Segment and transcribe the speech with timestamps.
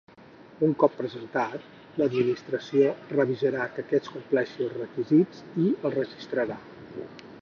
[0.67, 1.67] Un cop presentat,
[2.01, 6.59] l'Administració revisarà que aquest compleixi els requisits i el registrarà.